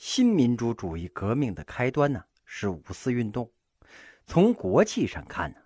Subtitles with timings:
[0.00, 3.52] 新民主主义革命的开端呢，是五四运动。
[4.24, 5.58] 从国际上看呢，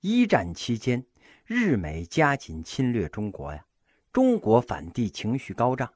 [0.00, 1.02] 一战期间，
[1.46, 3.64] 日美加紧侵略中国呀，
[4.12, 5.90] 中国反帝情绪高涨，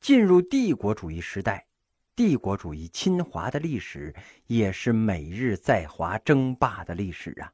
[0.00, 1.66] 进入帝国主义时代，
[2.14, 4.14] 帝国主义侵华的历史
[4.46, 7.52] 也是美日在华争霸的历史啊。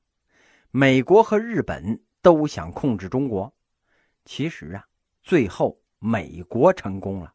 [0.70, 3.50] 美国和日本都想控制中国，
[4.26, 4.84] 其实啊，
[5.22, 7.32] 最后美国成功了。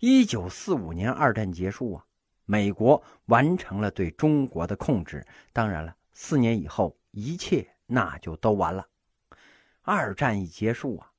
[0.00, 2.04] 一九四五年，二战结束啊，
[2.44, 5.26] 美国完成了对中国的控制。
[5.52, 8.86] 当然了，四年以后，一切那就都完了。
[9.82, 11.10] 二战一结束啊，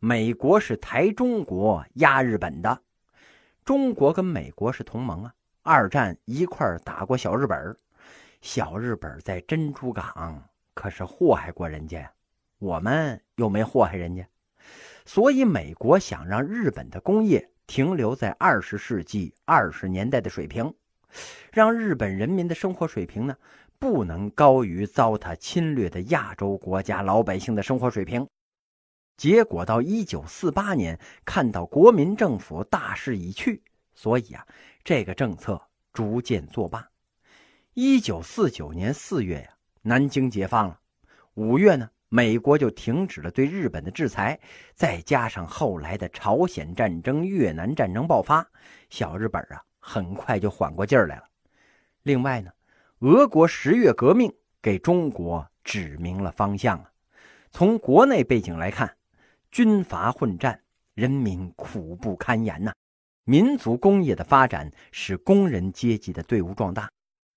[0.00, 2.82] 美国是抬中国压日本的，
[3.64, 5.32] 中国跟美国是同盟啊。
[5.62, 7.76] 二战一块打过小日本，
[8.40, 10.42] 小日本在珍珠港
[10.74, 12.12] 可是祸害过人家呀，
[12.58, 14.26] 我们又没祸害人家，
[15.06, 17.48] 所以美国想让日本的工业。
[17.66, 20.74] 停留在二十世纪二十年代的水平，
[21.52, 23.36] 让日本人民的生活水平呢
[23.78, 28.26] 不能高于糟蹋侵略的亚洲国家老百姓的生活水平。
[29.16, 33.62] 结果到一九四八年，看到国民政府大势已去，
[33.94, 34.46] 所以啊，
[34.82, 35.60] 这个政策
[35.92, 36.88] 逐渐作罢。
[37.74, 39.50] 一九四九年四月呀，
[39.82, 40.80] 南京解放了，
[41.34, 41.90] 五月呢。
[42.14, 44.38] 美国就停止了对日本的制裁，
[44.72, 48.48] 再加上后来的朝鲜战争、越南战争爆发，
[48.88, 51.24] 小日本啊很快就缓过劲儿来了。
[52.04, 52.52] 另外呢，
[53.00, 56.88] 俄国十月革命给中国指明了方向啊。
[57.50, 58.96] 从国内背景来看，
[59.50, 60.60] 军阀混战，
[60.94, 62.72] 人民苦不堪言呐。
[63.24, 66.88] 民族工业的发展使工人阶级的队伍壮大，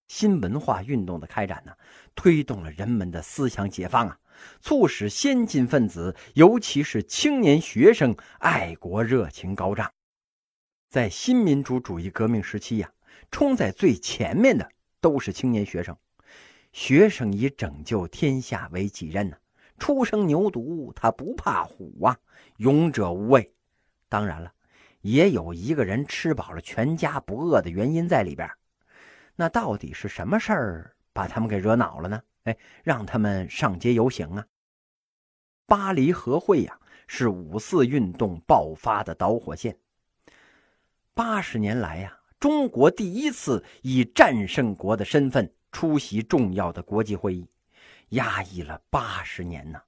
[0.07, 1.71] 新文化运动的开展呢，
[2.15, 4.17] 推动了人们的思想解放啊。
[4.61, 9.91] 促使先进分子，尤其是青年学生，爱国热情高涨。
[10.89, 12.91] 在新民主主义革命时期呀，
[13.31, 14.69] 冲在最前面的
[15.01, 15.97] 都是青年学生。
[16.71, 19.37] 学生以拯救天下为己任呢，
[19.79, 22.15] 初生牛犊他不怕虎啊，
[22.57, 23.51] 勇者无畏。
[24.07, 24.53] 当然了，
[25.01, 28.47] 也有一个人吃饱了全家不饿的原因在里边。
[29.39, 32.21] 那到底是什么事儿把他们给惹恼了呢？
[32.45, 34.45] 哎，让他们上街游行啊！
[35.67, 39.77] 巴黎和会呀，是五四运动爆发的导火线。
[41.13, 47.47] 八十年来呀，中国第一次以战胜国的身份出席重要的国际会议，
[48.09, 49.79] 压抑了八十年呢。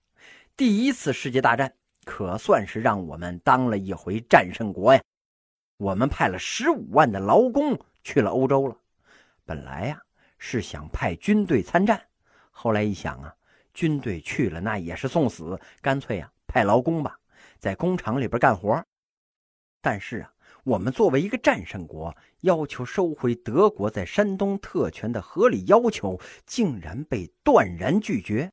[0.55, 1.73] 第一次世界大战
[2.05, 5.01] 可算是让我们当了一回战胜国呀！
[5.77, 8.77] 我们派了十五万的劳工去了欧洲了，
[9.49, 9.99] 本来呀
[10.37, 11.99] 是想派军队参战。
[12.51, 13.33] 后来一想啊，
[13.73, 17.17] 军队去了那也是送死，干脆啊派劳工吧，
[17.57, 18.85] 在工厂里边干活。
[19.81, 20.31] 但是啊，
[20.63, 28.51] 我们作为一个战胜国，要求收回德国在山东特权的合理要求，竟然被断然拒绝。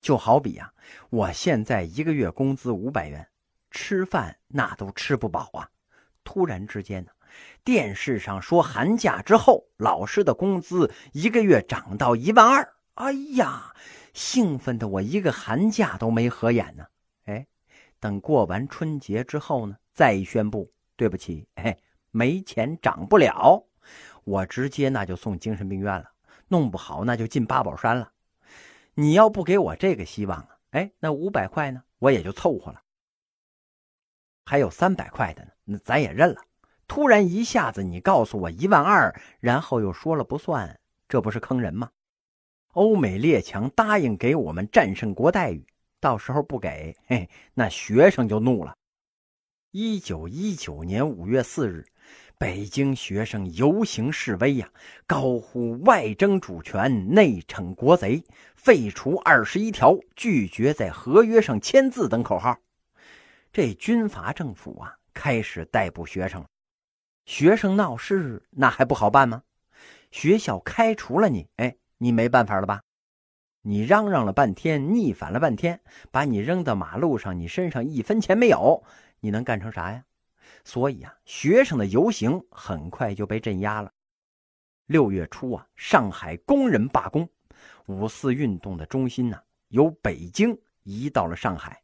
[0.00, 0.72] 就好比啊，
[1.10, 3.28] 我现在一个月工资五百元，
[3.70, 5.68] 吃饭那都吃不饱啊。
[6.24, 7.10] 突然之间呢，
[7.64, 12.74] 电视上说寒假之后老师的工资一个月涨到一万二。
[12.94, 13.74] 哎呀，
[14.14, 16.86] 兴奋的我一个寒假都没合眼呢。
[17.24, 17.46] 哎，
[18.00, 21.76] 等过完春节之后呢，再宣布，对不起，哎，
[22.10, 23.66] 没钱涨不了，
[24.24, 26.10] 我直接那就送精神病院了，
[26.48, 28.12] 弄不好那就进八宝山了。
[28.94, 32.80] 你要不给我这个希望啊，哎，那五百块呢，我也就凑合了。
[34.46, 36.40] 还有三百块的呢，那咱也认了。
[36.88, 41.90] 突然一下子你告诉我一万二，然后又说了不算，这不是坑人吗？
[42.72, 45.66] 欧美列强答应给我们战胜国待遇，
[46.00, 48.76] 到时候不给，嘿，那学生就怒了。
[49.72, 51.84] 一九一九年五月四日，
[52.38, 54.70] 北京学生游行示威呀，
[55.06, 58.22] 高呼“外争主权，内惩国贼，
[58.54, 62.56] 废除二十一条，拒绝在合约上签字”等口号。
[63.52, 66.42] 这军阀政府啊，开始逮捕学生。
[67.26, 69.42] 学生闹事，那还不好办吗？
[70.10, 71.76] 学校开除了你，哎。
[71.98, 72.82] 你没办法了吧？
[73.62, 75.80] 你嚷嚷了半天，逆反了半天，
[76.10, 78.84] 把你扔到马路上，你身上一分钱没有，
[79.20, 80.04] 你能干成啥呀？
[80.62, 83.90] 所以啊，学生的游行很快就被镇压了。
[84.84, 87.26] 六月初啊，上海工人罢工，
[87.86, 91.82] 五四运动的中心呢，由北京移到了上海，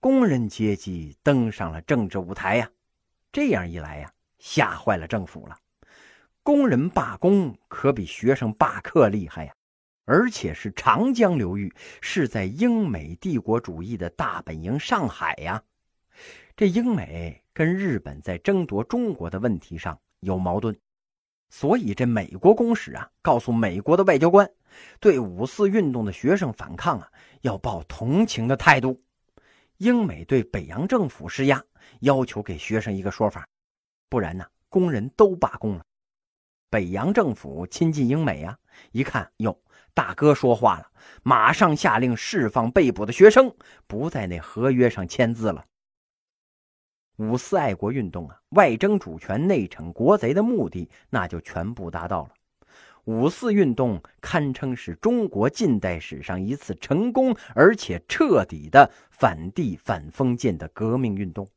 [0.00, 2.68] 工人阶级登上了政治舞台呀。
[3.30, 5.56] 这样一来呀，吓坏了政府了。
[6.42, 9.54] 工人罢工可比学生罢课厉害呀，
[10.04, 15.62] 而且是长江流域，是在英美帝国主义的大本营上海呀。
[16.56, 20.76] 这英美跟日本在争夺中国的问题上有矛盾，
[21.50, 24.50] 所以这美国公使啊，告诉美国的外交官，
[24.98, 27.12] 对五四运动的学生反抗啊，
[27.42, 29.00] 要抱同情的态度。
[29.76, 31.62] 英美对北洋政府施压，
[32.00, 33.46] 要求给学生一个说法，
[34.08, 35.84] 不然呢，工人都罢工了。
[36.70, 38.58] 北洋政府亲近英美啊，
[38.92, 39.58] 一看哟，
[39.94, 40.90] 大哥说话了，
[41.22, 43.54] 马上下令释放被捕的学生，
[43.86, 45.64] 不在那合约上签字了。
[47.16, 52.30] 五四爱国运动啊，外争主权、内惩国贼的目的，那就全部达到了。
[53.04, 61.48] 五四运动堪称是中国近代史上一次成功而且彻底的反帝反封建的革命运动。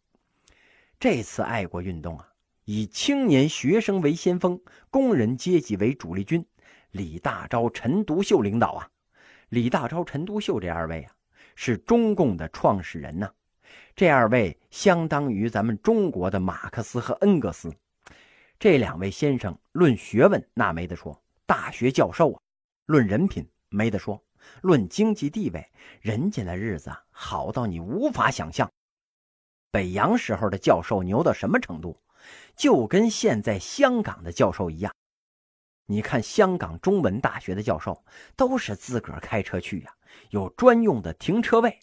[0.98, 2.31] 这次爱国运动啊，
[2.66, 6.46] 以青年学生为先锋，工人阶级为主力军，
[6.92, 8.90] 李大钊、陈独秀领导啊。
[9.50, 11.12] 李大钊、陈独秀这二位啊，
[11.56, 13.30] 是中共的创始人呐。
[13.96, 17.74] 这二位相当于咱们中国的马克思和恩格斯，
[18.60, 22.40] 这两位先生论学问那没得说，大学教授啊；
[22.86, 24.24] 论人品没得说，
[24.62, 25.68] 论经济地位，
[26.00, 28.70] 人家的日子好到你无法想象。
[29.72, 31.98] 北洋时候的教授牛到什么程度，
[32.56, 34.94] 就跟现在香港的教授一样。
[35.88, 38.04] 你看香港中文大学的教授
[38.36, 39.94] 都是自个儿开车去呀，
[40.30, 41.80] 有专用的停车位，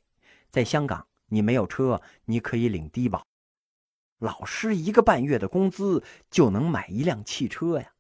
[0.51, 1.07] 在香港。
[1.31, 3.23] 你没有车，你可以领低保。
[4.19, 7.93] 老师一个半月的工资就能买一辆汽车呀！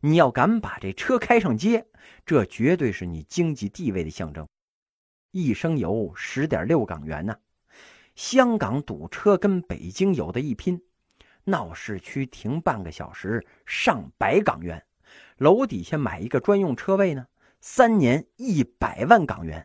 [0.00, 1.86] 你要敢把这车开上街，
[2.26, 4.46] 这绝对是你经济地位的象征。
[5.30, 7.34] 一升油十点六港元呢。
[8.14, 10.82] 香港堵车跟北京有的一拼，
[11.48, 14.84] 闹市区停半个小时上百港元，
[15.36, 17.24] 楼底下买一个专用车位呢，
[17.60, 19.64] 三年一百万港元，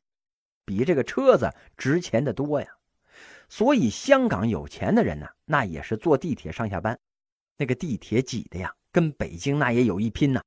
[0.63, 2.67] 比这个车子值钱的多呀！
[3.49, 6.99] 所以，香港有钱的人呢，那也是坐地铁上下班，
[7.57, 10.39] 那个地铁挤的呀，跟北京那也有一拼呢。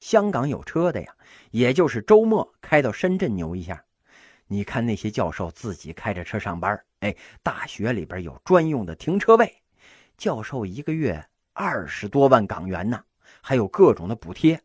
[0.00, 1.14] 香港有车的呀，
[1.50, 3.84] 也就是周末开到深圳牛一下。
[4.46, 9.62] 你看那些教授自己开着车上班，哎，大学里边有专用的停车位，
[10.16, 13.02] 教授一个月二十多万港元呢，
[13.40, 14.62] 还有各种的补贴，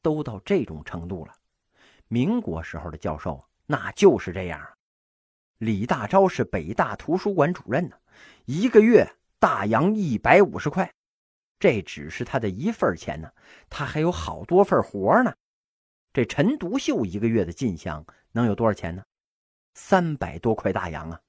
[0.00, 1.34] 都到这种程度了。
[2.08, 4.60] 民国时候的教授那就是这样。
[5.58, 7.96] 李大钊是北大图书馆主任呢，
[8.44, 9.06] 一个月
[9.38, 10.92] 大洋一百五十块，
[11.58, 13.30] 这只是他的一份钱呢，
[13.70, 15.32] 他还有好多份活呢。
[16.12, 19.02] 这陈独秀一个月的进项能有多少钱呢？
[19.74, 21.20] 三百多块大洋啊！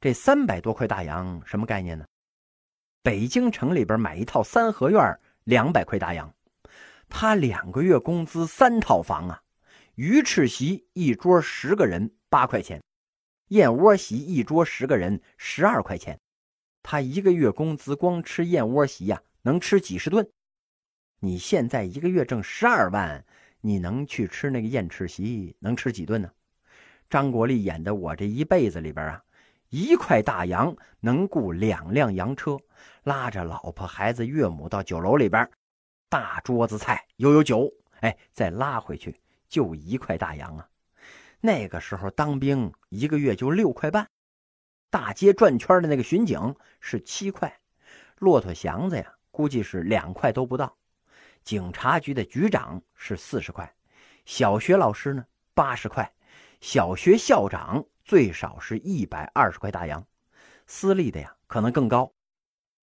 [0.00, 2.04] 这三百多块大洋什么概念呢？
[3.02, 6.32] 北京城里边买一套三合院两百块大洋，
[7.08, 9.42] 他两个月工资三套房啊，
[9.94, 12.82] 鱼翅席一桌十个人八块钱。
[13.48, 16.20] 燕窝席一桌十个人十二块钱，
[16.82, 20.28] 他一个月工资光吃燕窝席呀，能吃几十顿。
[21.20, 23.24] 你现在一个月挣十二万，
[23.62, 26.30] 你能去吃那个燕翅席，能吃几顿呢？
[27.08, 29.22] 张国立演的《我这一辈子》里边啊，
[29.70, 32.58] 一块大洋能雇两辆洋车，
[33.02, 35.48] 拉着老婆孩子岳母到酒楼里边，
[36.08, 37.70] 大桌子菜又有酒，
[38.00, 40.66] 哎，再拉回去就一块大洋啊。
[41.40, 44.08] 那个时候当兵一个月就六块半，
[44.90, 47.60] 大街转圈的那个巡警是七块，
[48.18, 50.74] 骆驼祥子呀估计是两块都不到，
[51.44, 53.70] 警察局的局长是四十块，
[54.24, 56.10] 小学老师呢八十块，
[56.60, 60.02] 小学校长最少是一百二十块大洋，
[60.66, 62.10] 私立的呀可能更高，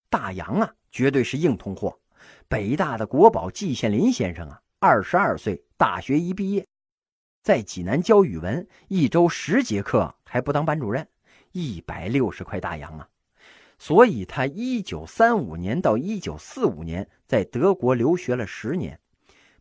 [0.08, 2.00] 大洋啊绝对是硬通货。
[2.48, 6.64] 北大的国宝季羡林先生啊，二十二岁大学一毕业。
[7.42, 11.08] 在济南教语文，一周十节课还不当班主任，
[11.54, 13.10] 一百六十块大洋啊！
[13.80, 19.00] 所以他一九三五年到一九四五年在德国留学了十年，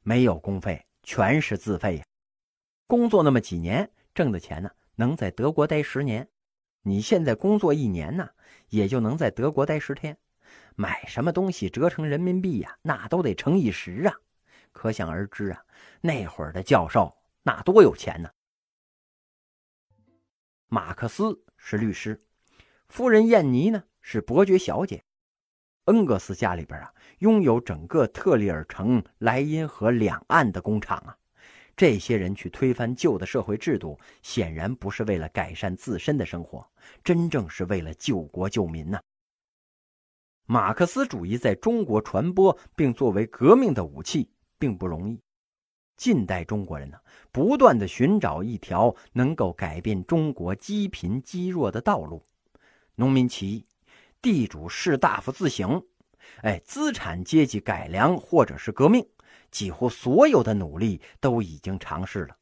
[0.03, 2.05] 没有公费，全是自费呀。
[2.87, 6.29] 工作那么几年，挣的钱呢，能在德国待十年。
[6.83, 8.29] 你现在工作一年呢，
[8.69, 10.17] 也就能在德国待十天。
[10.77, 14.15] 买什么东西折成人民币呀，那都得乘以十啊！
[14.73, 15.65] 可想而知啊，
[16.01, 17.17] 那会儿的教授。
[17.43, 18.31] 那多有钱呢！
[20.67, 22.23] 马克思是律师，
[22.89, 25.05] 夫人燕妮呢是伯爵小姐。
[25.85, 31.17] 恩格斯家里边啊，拥有整个特里尔城、莱茵河两岸的工厂啊。
[31.77, 36.65] 这些人去推翻旧的社会制度，显然不是为了改善自身的生活，
[37.03, 39.01] 真正是为了救国救民呐。
[40.47, 45.19] 马克思主义在中国传播并作为革命的武器，并不容易。
[45.97, 46.99] 近代中国人呢，
[47.33, 52.23] 不断的寻找一条能够改变中国积贫积弱的道路。
[52.97, 53.67] 农民起义，
[54.21, 55.83] 地主士大夫自省，
[56.43, 59.07] 哎，资产阶级改良或者是革命，
[59.55, 62.37] 几乎所有的努力都已经尝试了。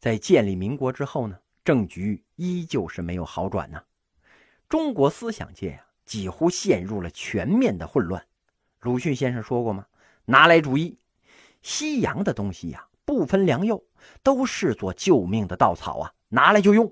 [0.00, 3.78] 在建立民国之后呢，政局依旧是没有好转呢。
[4.66, 8.26] 中国思想界呀，几乎陷入了全面的混乱。
[8.80, 9.84] 鲁迅先生说过吗？
[10.24, 10.98] 拿来主义，
[11.60, 13.84] 西洋的东西呀，不分良莠，
[14.22, 16.90] 都视作救命的稻草啊，拿来就用，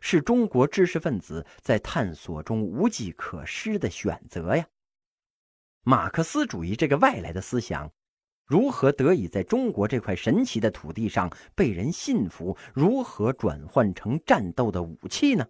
[0.00, 4.68] 是中国知识分子在探索中无计可施的选择呀。
[5.82, 7.90] 马克思主义这个外来的思想，
[8.48, 12.56] 如何得以在中国这块神奇的土地上被人信服？
[12.72, 15.46] 如何转换成战斗的武器呢？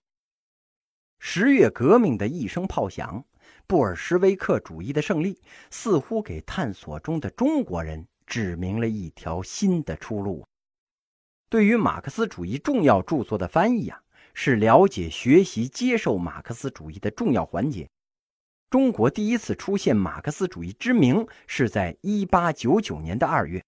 [1.20, 3.24] 十月革命的一声炮响，
[3.68, 5.40] 布尔什维克主义的胜利，
[5.70, 10.44] 似乎给探索中的中国人指明了一条新的出路。
[11.48, 14.02] 对于马克思主义重要著作的翻译啊，
[14.34, 17.88] 是了解、学习、接受马克思主义的重要环节。
[18.70, 23.60] 中国第一次出现马克思主义之名是在一八九九年的二月，《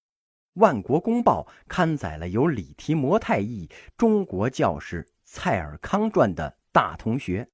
[0.54, 7.45] 万国公报》刊载了由李提摩太译、中国教师蔡尔康传的《大同学》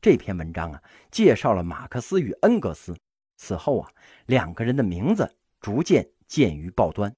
[0.00, 2.96] 这篇文章啊，介绍了马克思与恩格斯。
[3.36, 3.88] 此后啊，
[4.26, 7.14] 两个人的名字逐渐见于报端。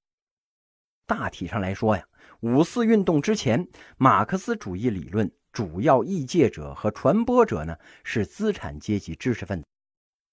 [1.07, 2.07] 大体上来说呀，
[2.41, 3.67] 五四运动之前，
[3.97, 5.31] 马克思主义理论。
[5.55, 9.65] 主要译介者和传播者呢是资产阶级知识分子，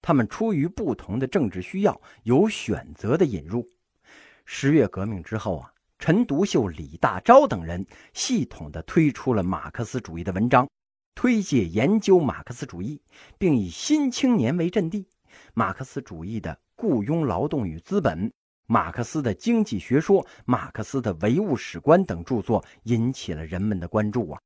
[0.03, 3.65] 他们出于不同的政治需要，有选择的引入。
[4.45, 10.69] 十月革命之后啊，陈独秀、李大钊等人系统的推出了马克思主义的文章，
[11.15, 13.01] 推介研究马克思主义，
[13.39, 15.07] 并以《新青年》为阵地，
[15.55, 18.33] 马克思主义的雇佣劳动与资本、
[18.67, 24.41] 马克思的经济学说、马克思的唯物史观等著作引起了人们的关注啊。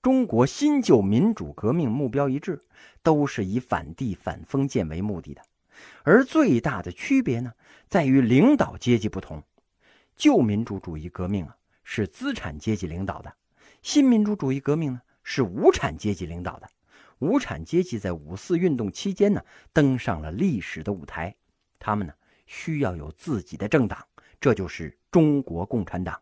[0.00, 2.64] 中国新旧民主革命目标一致，
[3.02, 5.42] 都是以反帝反封建为目的的，
[6.04, 7.52] 而最大的区别呢，
[7.88, 9.42] 在于领导阶级不同。
[10.14, 13.30] 旧民主主义革命啊，是资产阶级领导的；
[13.82, 16.68] 新民主主义革命呢，是无产阶级领导的。
[17.18, 21.34] 无产阶级在五四运动期间呢，登上了历史的舞台，
[21.80, 22.12] 他们呢，
[22.46, 23.98] 需要有自己的政党，
[24.40, 26.20] 这就是中国共产党。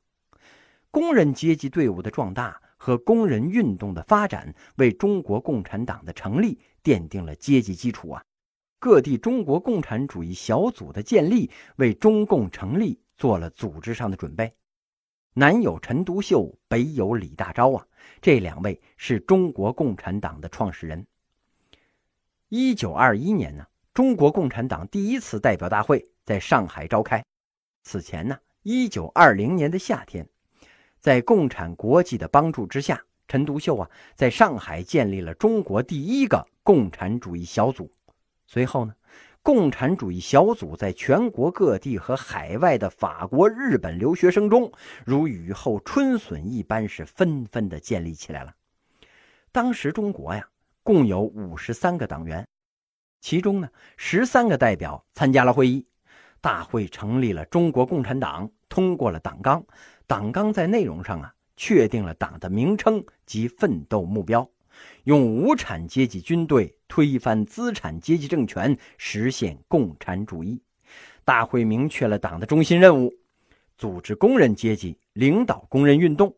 [0.90, 2.59] 工人阶级队伍的壮大。
[2.87, 8.25] 和工人运动的发展为中国共产党的成立奠定了阶级基础啊！
[8.78, 14.55] 各地中国共产主义小组的建立为中共成立做了组织上的准备。
[15.33, 17.85] 南有陈独秀，北有李大钊啊，
[18.23, 21.05] 这两位是中国共产党的创始人。
[22.50, 27.25] 一九二一年呢，中国共产党第一次代表大会在上海召开。
[27.83, 30.28] 此前呢，一九二零年的夏天。
[31.00, 37.91] 在共产国际的帮助之下，陈独秀啊，在上海建立了中国第一个共产主义小组。
[38.47, 38.95] 随后呢，
[39.43, 44.73] 共产主义小组在全国各地和海外的法国、日本留学生中，
[45.05, 48.53] 如雨后春笋一般，是纷纷的建立起来了。
[49.53, 50.49] 当时中国呀，
[50.83, 52.47] 共有五十三个党员，
[53.21, 55.87] 其中呢，十三个代表参加了会议。
[56.41, 59.65] 大会成立了中国共产党，通过了党纲。
[60.06, 64.48] 党纲在内容上啊，确定了党的名称及奋斗目标，
[65.04, 70.62] 用无产阶级军队推翻资产阶级政权，实现共产主义。
[71.25, 73.12] 大会明确了党的中心任务，
[73.76, 76.32] 组织工人阶级，领导工人运动，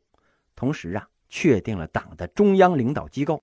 [0.56, 3.42] 同时啊，确定了党的中央领导机构。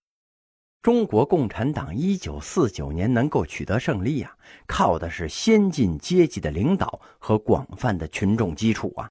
[0.81, 9.09] 中国共产党一九四九年能够取得胜利啊，靠的是先进阶级的领导和广泛的群众基础啊。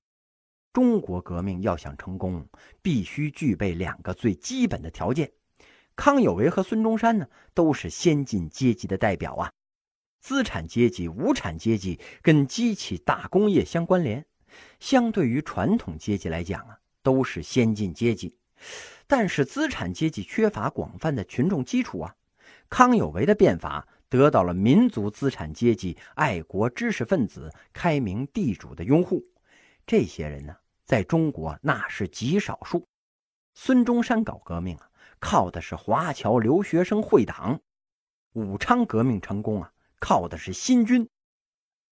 [0.75, 2.45] 中国革命要想成功，
[2.83, 5.31] 必须具备两个最基本的条件。
[5.95, 9.53] 康有为和孙中山呢，都是先进阶级的代表啊。
[10.21, 14.27] 资产阶级、无产阶级跟机器大工业相关联，
[14.81, 18.37] 相对于传统阶级来讲啊，都是先进阶级。
[19.07, 22.17] 但是资产阶级缺乏广泛的群众基础啊。
[22.69, 29.23] 康有为的变法得到了民族资产阶级、爱国知识分子、开明地主的拥护，
[29.87, 30.57] 这些人呢。
[30.85, 32.87] 在中国那是极少数。
[33.55, 37.59] 孙中山搞革命啊，靠的是华侨留学生会党；
[38.33, 41.09] 武昌革命成功啊，靠的是新军。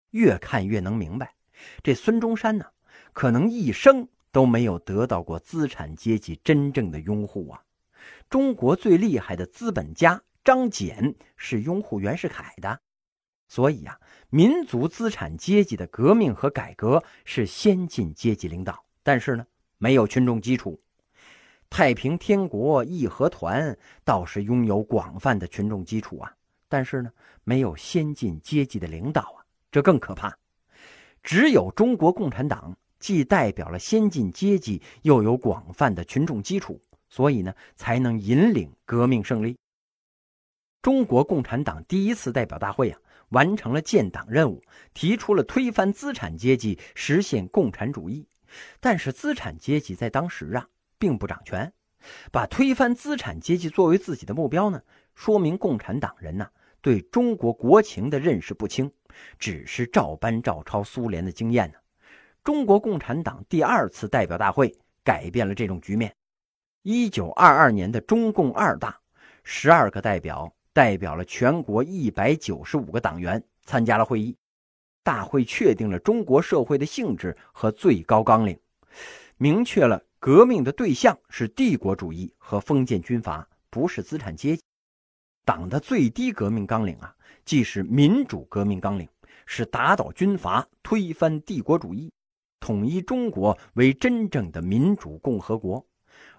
[0.09, 1.35] 越看越能明白，
[1.83, 2.65] 这孙中山呢，
[3.13, 7.63] 可能一生都没有得到过资产阶级真正的拥护啊。
[8.29, 12.81] 中国最厉害的资本家张謇是拥护袁世凯的。
[13.51, 19.45] 所以啊，民族资产阶级的革命和改革是先进阶级领导，但是呢，
[19.77, 20.79] 没有群众基础。
[21.69, 26.33] 太平天国义和团倒是拥有广泛的群众基础啊，
[26.69, 27.11] 但是呢，
[27.43, 30.33] 没有先进阶级的领导啊，这更可怕。
[31.21, 36.79] 只有中国共产党既代表了先进阶级，又有广泛的群众基础，
[37.09, 39.57] 所以呢，才能引领革命胜利。
[40.81, 44.63] 中国共产党第一次代表大会啊，完成了建党任务，
[44.95, 48.27] 提出了推翻资产阶级，实现共产主义。
[48.79, 51.71] 但是资产阶级在当时啊，并不掌权，
[52.31, 54.81] 把推翻资产阶级作为自己的目标呢，
[55.13, 56.49] 说明共产党人呐
[56.81, 58.91] 对中国国情的认识不清，
[59.37, 61.77] 只是照搬照抄苏联的经验呢。
[62.43, 66.11] 中国共产党第二次代表大会改变了这种局面。
[66.81, 68.99] 一九二二年的中共二大，
[69.43, 74.35] 十二个代表代表了全国一百九十五个党员参加了会议。
[75.03, 78.59] 大会确定了中国社会的性质和最高纲领，
[79.37, 84.61] 明确了革命的对象是帝国主义和封建军阀，不是资产阶级。
[85.43, 89.09] 党的最低革命纲领啊，既是民主革命纲领，
[89.47, 92.13] 是打倒军阀、推翻帝国主义、
[92.59, 95.83] 统一中国为真正的民主共和国。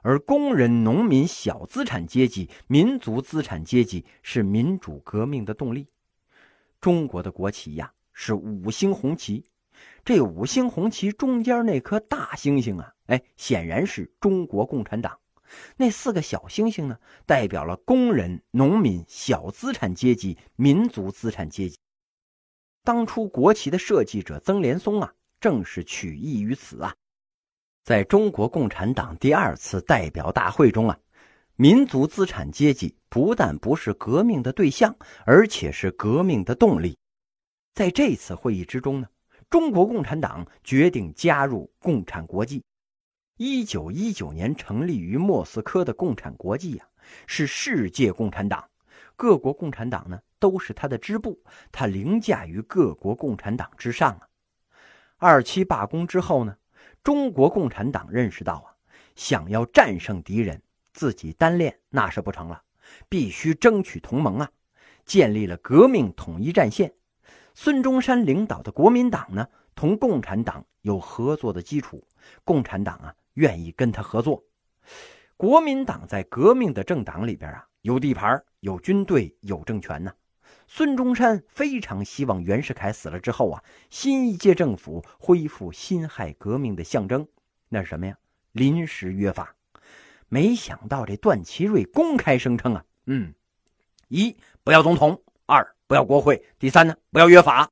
[0.03, 5.89] 而工人、农民、小资产阶级、民族资产阶级是民主革命的动力。
[6.81, 7.91] 中国的国旗呀。
[8.15, 9.43] 是五星红旗，
[10.05, 15.19] 这五星红旗中间那颗大星星啊，哎，显然是中国共产党。
[15.79, 21.79] 那四个小星星呢，代表了工人、农民、小资产阶级、民族资产阶级。
[22.85, 26.95] 当初国旗的设计者曾连松啊，正是取意于此啊。
[27.85, 30.97] 在中国共产党第二次代表大会中啊，
[31.57, 34.95] 民族资产阶级不但不是革命的对象，
[35.27, 36.97] 而且是革命的动力。
[37.75, 39.09] 在这次会议之中呢，
[39.51, 42.63] 中国共产党决定加入共产国际。
[43.37, 46.85] 一九一九年成立于莫斯科的共产国际呀，
[47.27, 48.65] 是世界共产党，
[49.17, 51.43] 各国共产党呢都是他的支部，
[51.73, 54.29] 他凌驾于各国共产党之上啊。
[55.17, 56.57] 二七罢工之后呢，
[57.03, 58.69] 中国共产党认识到啊，
[59.17, 60.63] 想要战胜敌人，
[60.93, 62.63] 自己单练那是不成了，
[63.09, 64.51] 必须争取同盟啊，
[65.05, 66.95] 建立了革命统一战线。
[67.55, 72.07] 孙中山领导的国民党呢，同共产党有合作的基础，
[72.45, 74.45] 共产党啊愿意跟他合作。
[75.37, 80.13] 国民党在革命的政党里边啊，有地盘、有军队、有政权呢。
[80.75, 87.29] 孙中山非常希望袁世凯死了之后啊，新一届政府恢复辛亥革命的象征，
[87.69, 88.17] 那是什么呀？
[88.53, 89.55] 临时约法。
[90.31, 93.35] 没想到这段祺瑞公开声称啊，嗯，
[94.09, 95.63] 一不要总统，二。
[95.87, 96.43] 不要国会。
[96.59, 97.71] 第三呢，不要约法。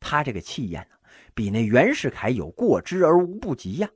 [0.00, 0.96] 他这个气焰呢，
[1.34, 3.88] 比那袁世凯有过之而无不及呀。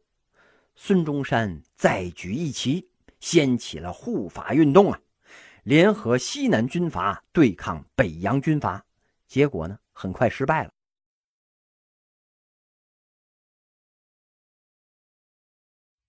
[0.76, 5.00] 孙中山再举一旗，掀起了护法运动啊，
[5.68, 8.82] 联合西南军阀对抗北洋军阀。
[9.26, 10.70] 结果呢，很快失败了。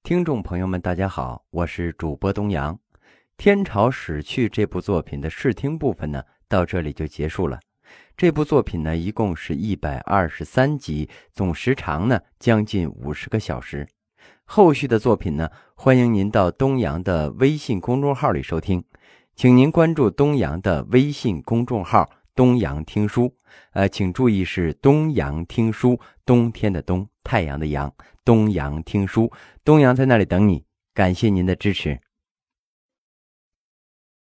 [0.02, 2.74] 听众朋友们，大家好，我是主播东阳。
[3.36, 6.24] 《天朝史去》这部作品的试听部分呢？
[6.48, 7.60] 到这里就结束了。
[8.15, 13.86] 这部作品呢，一共是一百二十三集，总时长呢将近五十个小时。
[14.45, 18.82] 后续的作品呢，欢迎您到东阳的微信公众号里收听，
[19.39, 23.34] 请您关注东阳的微信公众号“东阳听书”。
[23.71, 25.97] 呃，请注意是“东阳听书”，
[26.28, 27.89] 冬天的冬，太阳的阳，
[28.25, 29.32] 东阳听书，
[29.63, 30.65] 东阳在那里等你。
[30.93, 31.97] 感谢您的支持。